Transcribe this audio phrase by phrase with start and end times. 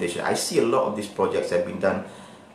[0.00, 2.04] I see a lot of these projects have been done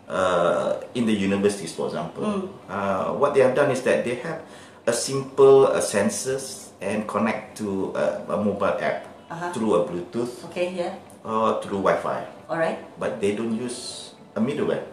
[0.07, 2.49] uh, in the universities, for example.
[2.69, 4.41] Uh, what they have done is that they have
[4.87, 9.47] a simple uh, sensors and connect to uh, a mobile app Uh-huh.
[9.55, 10.91] through a Bluetooth Okay, yeah.
[11.23, 12.19] or through Wi-Fi,
[12.51, 12.83] All right.
[12.99, 14.83] but they don't use a middleware.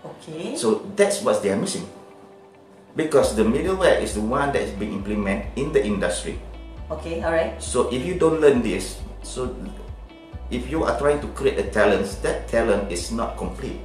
[0.00, 0.56] Okay.
[0.56, 1.84] So that's what they are missing.
[2.96, 6.40] Because the middleware is the one that is being implemented in the industry.
[6.88, 7.60] Okay, all right.
[7.60, 9.52] So if you don't learn this, so
[10.50, 13.80] if you are trying to create a talent, that talent is not complete.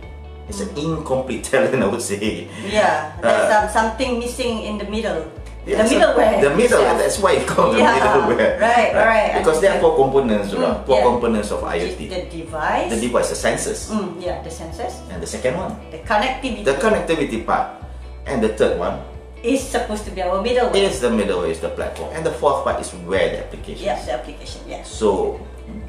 [0.48, 2.48] It's an incomplete talent, I would say.
[2.68, 5.28] Yeah, there's Uh, some, something missing in the middle.
[5.66, 6.42] Yeah, the so middleware.
[6.44, 8.04] The middle, that's why it's called Yeah, the
[8.36, 8.60] middleware.
[8.68, 10.86] right, right, Because there are four components, Mm, right?
[10.86, 11.08] four yeah.
[11.08, 12.00] components of IoT.
[12.12, 12.90] The device.
[12.92, 15.00] The device, the sensors, Mm, yeah, the sensors.
[15.08, 17.80] and the second one, The connectivity the connectivity part,
[18.28, 19.00] and the third one
[19.40, 20.76] is supposed to be our middleware.
[20.76, 23.88] is the middleware, is the platform, and the fourth part is where the application.
[23.88, 24.60] Yes, the application.
[24.68, 24.92] Yes.
[24.92, 25.40] So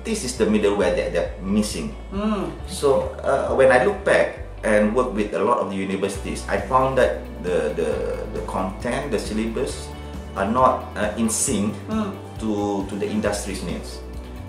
[0.05, 1.95] this is the middleware that they're missing.
[2.13, 2.53] Mm.
[2.69, 6.61] So uh, when I look back and work with a lot of the universities, I
[6.61, 7.91] found that the the,
[8.33, 9.89] the content, the syllabus
[10.37, 12.11] are not uh, in sync Mm.
[12.41, 14.01] to to the industry's needs.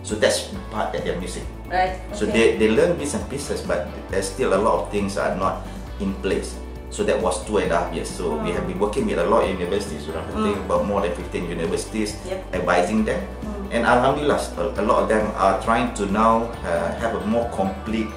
[0.05, 1.45] So that's the part that they're missing.
[1.65, 1.97] Right.
[2.13, 5.33] So they, they learn bits and pieces, but there's still a lot of things are
[5.33, 5.65] not
[5.97, 6.53] in place.
[6.95, 8.07] So that was two and a half years.
[8.07, 10.07] So we have been working with a lot of universities.
[10.07, 10.23] Right?
[10.23, 12.55] I think about more than 15 universities, Yep.
[12.55, 13.19] advising them.
[13.67, 14.39] And Alhamdulillah,
[14.79, 18.07] a, lot of them are trying to now uh, have a more complete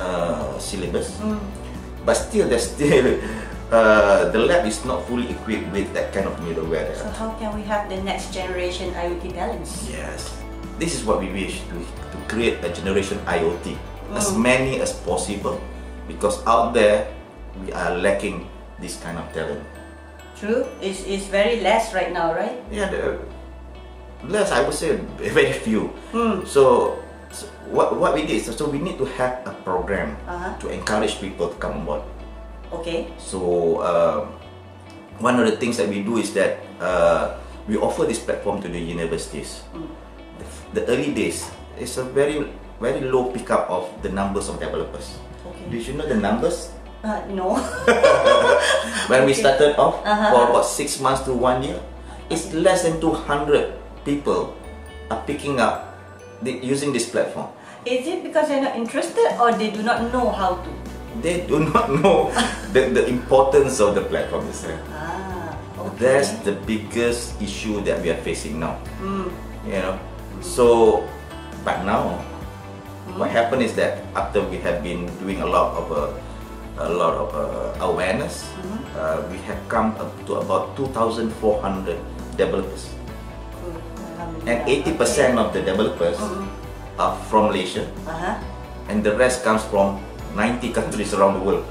[0.00, 1.12] uh, syllabus.
[1.20, 1.36] Mm.
[2.08, 3.20] But still, there's still
[3.70, 6.96] uh, the lab is not fully equipped with that kind of middleware.
[6.96, 9.84] So how can we have the next generation IoT balance?
[9.92, 10.32] Yes.
[10.80, 13.76] This is what we wish to, to create a generation IoT.
[14.16, 14.40] As Mm.
[14.40, 15.60] many as possible
[16.08, 17.10] because out there
[17.64, 18.48] we are lacking
[18.80, 19.62] this kind of talent.
[20.38, 20.66] True.
[20.80, 22.60] It's, it's very less right now, right?
[22.70, 23.18] Yeah, the,
[24.28, 25.88] less I would say very few.
[26.12, 26.44] Hmm.
[26.44, 26.98] So,
[27.32, 30.56] so what, what we did, so, so we need to have a program Uh-huh.
[30.60, 32.02] to encourage people to come on board.
[32.72, 33.08] Okay.
[33.18, 34.34] So um,
[35.20, 38.68] one of the things that we do is that uh, we offer this platform to
[38.68, 39.62] the universities.
[40.72, 42.46] The, the early days, it's a very
[42.78, 45.16] very low pickup of the numbers of developers.
[45.46, 45.70] Okay.
[45.70, 46.68] Did you know the numbers?
[47.04, 47.54] Uh, no.
[49.10, 50.30] When we started off Uh-huh.
[50.34, 51.78] for about six months to one year,
[52.30, 53.72] it's less than 200
[54.04, 54.54] people
[55.10, 55.94] are picking up
[56.42, 57.46] the, using this platform.
[57.86, 60.70] Is it because they're not interested or they do not know how to?
[61.22, 62.34] They do not know
[62.74, 64.80] the, the importance of the platform itself.
[64.90, 65.96] Ah, okay.
[66.18, 68.82] That's the biggest issue that we are facing now.
[68.98, 69.30] Mm.
[69.66, 69.96] You know,
[70.42, 71.06] so
[71.62, 72.18] but now
[73.14, 76.10] what happened is that after we have been doing a lot of uh,
[76.78, 78.44] a lot of uh, awareness,
[78.96, 81.96] uh, we have come up to about 2,400
[82.36, 82.92] developers,
[84.46, 86.18] and 80% of the developers
[86.98, 88.36] are from Malaysia, Uh-huh.
[88.88, 90.00] and the rest comes from
[90.36, 91.64] 90 countries around the world.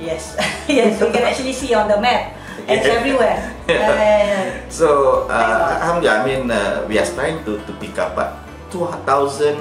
[0.00, 0.36] Yes.
[0.68, 2.36] yes, you can actually see on the map.
[2.68, 2.96] It's Yeah.
[3.00, 3.38] everywhere.
[3.70, 8.38] Uh, So, uh, alhamdulillah, I mean, uh, we are trying to, to pick up, but
[8.70, 9.58] 2,000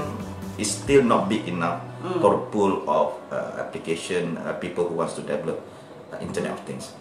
[0.57, 1.81] is still not big enough
[2.21, 5.59] for a pool of uh, application uh, people who wants to develop
[6.13, 6.93] uh, Internet of Things.